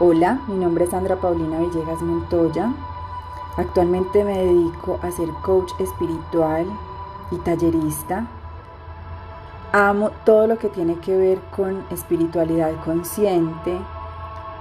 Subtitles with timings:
[0.00, 2.72] Hola, mi nombre es Sandra Paulina Villegas Montoya.
[3.58, 6.66] Actualmente me dedico a ser coach espiritual
[7.30, 8.26] y tallerista.
[9.70, 13.78] Amo todo lo que tiene que ver con espiritualidad consciente,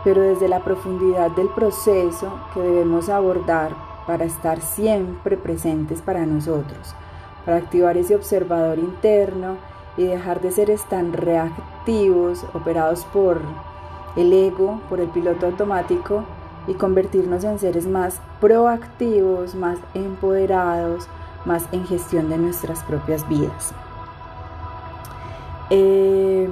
[0.04, 3.74] pero desde la profundidad del proceso que debemos abordar
[4.06, 6.94] para estar siempre presentes para nosotros,
[7.46, 9.56] para activar ese observador interno
[9.96, 13.40] y dejar de ser tan reactivos, operados por
[14.16, 16.24] el ego por el piloto automático
[16.68, 21.08] y convertirnos en seres más proactivos, más empoderados,
[21.46, 23.74] más en gestión de nuestras propias vidas.
[25.70, 26.50] Eh,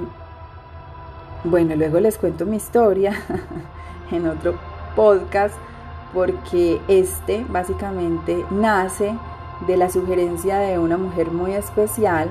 [1.44, 3.12] bueno, luego les cuento mi historia
[4.10, 4.54] en otro
[4.96, 5.54] podcast
[6.12, 9.14] porque este básicamente nace
[9.66, 12.28] de la sugerencia de una mujer muy especial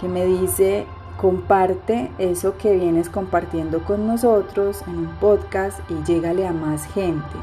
[0.00, 6.46] que me dice comparte eso que vienes compartiendo con nosotros en un podcast y llégale
[6.46, 7.36] a más gente.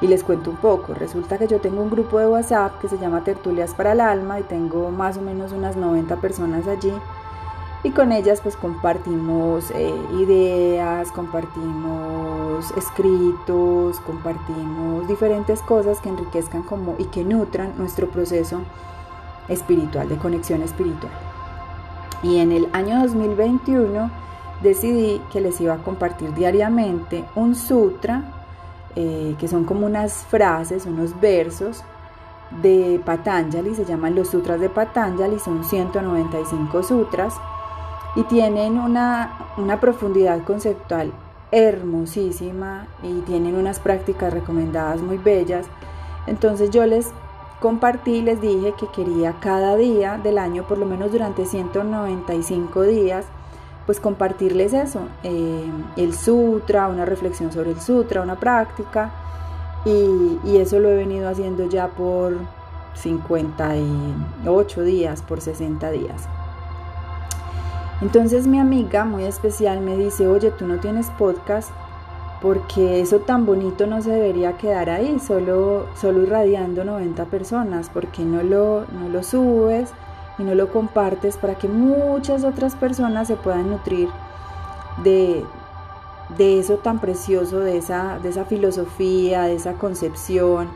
[0.00, 2.98] Y les cuento un poco, resulta que yo tengo un grupo de WhatsApp que se
[2.98, 6.92] llama Tertulias para el Alma y tengo más o menos unas 90 personas allí
[7.84, 16.96] y con ellas pues compartimos eh, ideas, compartimos escritos, compartimos diferentes cosas que enriquezcan como
[16.98, 18.62] y que nutran nuestro proceso
[19.48, 21.12] espiritual, de conexión espiritual.
[22.24, 24.10] Y en el año 2021
[24.62, 28.22] decidí que les iba a compartir diariamente un sutra,
[28.96, 31.84] eh, que son como unas frases, unos versos
[32.62, 37.34] de Patanjali, se llaman los sutras de Patanjali, son 195 sutras
[38.16, 41.12] y tienen una, una profundidad conceptual
[41.50, 45.66] hermosísima y tienen unas prácticas recomendadas muy bellas.
[46.26, 47.12] Entonces yo les
[47.64, 53.24] compartí, les dije que quería cada día del año, por lo menos durante 195 días,
[53.86, 55.64] pues compartirles eso, eh,
[55.96, 59.12] el sutra, una reflexión sobre el sutra, una práctica,
[59.86, 62.34] y, y, eso lo he venido haciendo ya por
[62.96, 66.28] 58 días, por 60 días.
[68.02, 71.70] Entonces mi amiga muy especial me dice, oye, tú no tienes podcast,
[72.44, 78.22] porque eso tan bonito no se debería quedar ahí, solo, solo irradiando 90 personas, porque
[78.22, 79.88] no lo, no lo subes
[80.36, 84.10] y no lo compartes para que muchas otras personas se puedan nutrir
[85.02, 85.42] de,
[86.36, 90.68] de eso tan precioso, de esa, de esa filosofía, de esa concepción,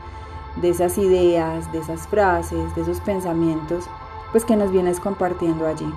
[0.63, 3.85] de esas ideas, de esas frases, de esos pensamientos,
[4.33, 5.93] pues que nos vienes compartiendo allí.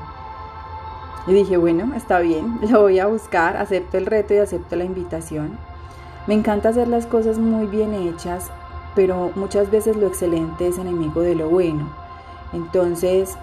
[1.28, 4.84] Y dije, bueno, está bien, lo voy a buscar, acepto el reto y acepto la
[4.84, 5.58] invitación.
[6.28, 8.52] Me encanta hacer las cosas muy bien hechas,
[8.96, 11.90] pero muchas veces lo excelente es enemigo de lo bueno.
[12.54, 13.38] Entonces,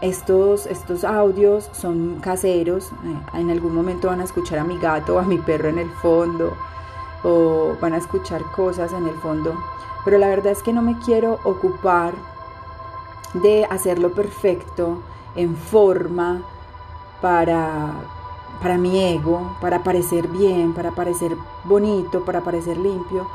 [0.00, 5.16] estos, estos audios son caseros, eh, en algún momento van a escuchar a mi gato
[5.16, 6.54] o a mi perro en el fondo,
[7.22, 9.54] o van a escuchar cosas en el fondo,
[10.04, 12.12] pero la verdad es que no me quiero ocupar
[13.34, 15.02] de hacerlo perfecto,
[15.36, 16.42] en forma,
[17.20, 17.92] para,
[18.60, 23.28] para mi ego, para parecer bien, para parecer bonito, para parecer limpio,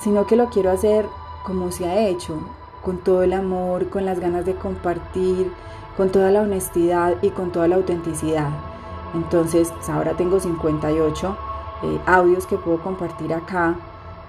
[0.00, 1.06] sino que lo quiero hacer
[1.42, 2.38] como se ha hecho,
[2.82, 5.50] con todo el amor, con las ganas de compartir,
[5.96, 8.50] con toda la honestidad y con toda la autenticidad.
[9.14, 11.36] Entonces, pues, ahora tengo 58
[11.82, 13.76] eh, audios que puedo compartir acá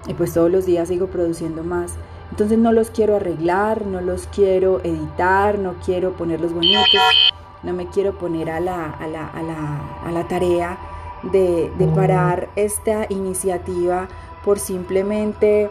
[0.06, 1.94] y pues todos los días sigo produciendo más.
[2.30, 6.84] Entonces no los quiero arreglar, no los quiero editar, no quiero ponerlos bonitos,
[7.66, 10.78] no me quiero poner a la, a la, a la, a la tarea
[11.24, 14.06] de, de parar esta iniciativa
[14.44, 15.68] por simplemente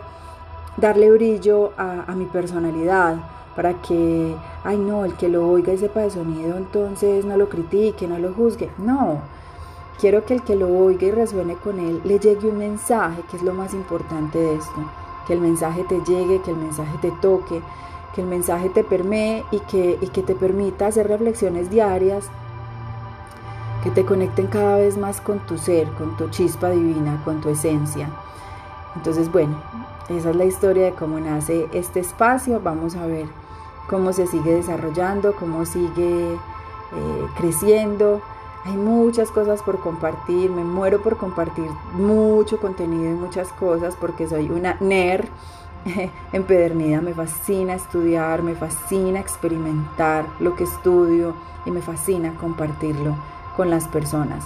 [0.76, 3.16] darle brillo a, a, mi personalidad,
[3.56, 4.36] para que,
[4.66, 8.20] ay no, el que lo oiga y sepa de sonido, entonces no lo critique, no
[8.20, 8.70] lo juzgue.
[8.78, 9.22] No,
[9.98, 13.38] quiero que el que lo oiga y resuene con él le llegue un mensaje, que
[13.38, 14.82] es lo más importante de esto,
[15.26, 17.62] que el mensaje te llegue, que el mensaje te toque,
[18.16, 22.30] que el mensaje te permee y que, y que te permita hacer reflexiones diarias
[23.84, 27.50] que te conecten cada vez más con tu ser, con tu chispa divina, con tu
[27.50, 28.10] esencia.
[28.96, 29.62] Entonces, bueno,
[30.10, 32.60] esa es la historia de cómo nace este espacio.
[32.64, 33.28] Vamos a ver
[33.88, 38.22] cómo se sigue desarrollando, cómo sigue eh, creciendo.
[38.66, 44.28] Hay muchas cosas por compartir, me muero por compartir mucho contenido y muchas cosas porque
[44.28, 45.28] soy una nerd
[46.34, 51.36] empedernida, me fascina estudiar, me fascina experimentar lo que estudio
[51.66, 53.16] y me fascina compartirlo
[53.56, 54.46] con las personas.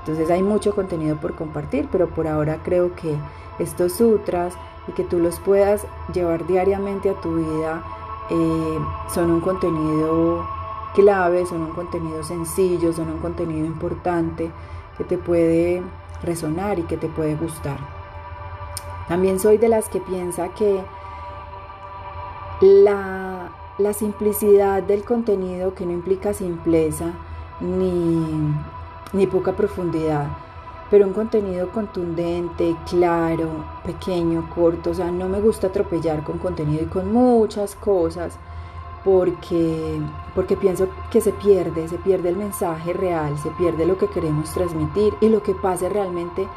[0.00, 3.16] Entonces hay mucho contenido por compartir, pero por ahora creo que
[3.58, 4.54] estos sutras
[4.86, 7.82] y que tú los puedas llevar diariamente a tu vida
[8.30, 8.78] eh,
[9.08, 10.46] son un contenido
[10.94, 14.50] clave, son un contenido sencillo, son un contenido importante
[14.98, 15.82] que te puede
[16.22, 18.03] resonar y que te puede gustar.
[19.08, 20.80] También soy de las que piensa que
[22.60, 27.12] la, la simplicidad del contenido, que no implica simpleza
[27.60, 28.54] ni,
[29.12, 30.28] ni poca profundidad,
[30.90, 33.48] pero un contenido contundente, claro,
[33.84, 38.38] pequeño, corto, o sea, no me gusta atropellar con contenido y con muchas cosas
[39.04, 40.00] porque,
[40.34, 44.52] porque pienso que se pierde, se pierde el mensaje real, se pierde lo que queremos
[44.52, 46.48] transmitir y lo que pase realmente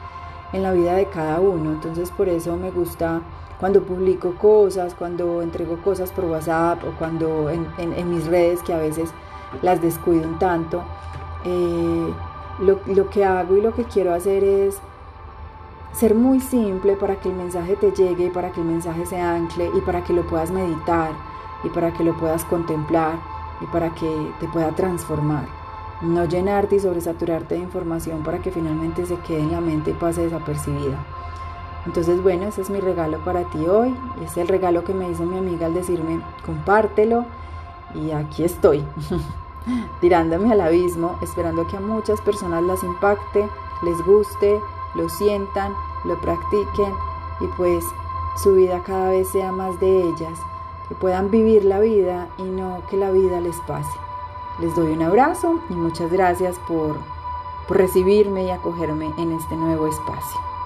[0.54, 1.72] en la vida de cada uno.
[1.72, 3.22] Entonces por eso me gusta
[3.60, 8.78] cuando publico cosas, cuando entrego cosas por WhatsApp o cuando en, mis redes que a
[8.78, 9.12] veces
[9.62, 10.84] las descuido un tanto.
[11.44, 12.14] Eh,
[12.60, 14.80] lo, lo que hago y lo que quiero hacer es
[15.94, 19.72] ser muy simple para que el mensaje te llegue, para que el mensaje se ancle
[19.76, 21.12] y para que lo puedas meditar
[21.64, 23.20] y para que lo puedas contemplar
[23.62, 25.57] y para que te pueda transformar.
[26.02, 29.94] No llenarte y sobresaturarte de información para que finalmente se quede en la mente y
[29.94, 30.98] pase desapercibida.
[31.86, 33.96] Entonces, bueno, ese es mi regalo para ti hoy.
[34.24, 37.26] Es el regalo que me hizo mi amiga al decirme, compártelo.
[37.96, 38.84] Y aquí estoy,
[40.02, 43.48] tirándome al abismo, esperando que a muchas personas las impacte,
[43.84, 44.60] les guste,
[44.96, 45.74] lo sientan,
[46.04, 46.94] lo practiquen
[47.40, 47.86] y pues
[48.36, 50.40] su vida cada vez sea más de ellas
[50.88, 54.07] que puedan vivir la vida y no que la vida les pase.
[54.60, 56.98] Les doy un abrazo y muchas gracias por,
[57.70, 60.57] recibirme y acogerme en este nuevo espacio.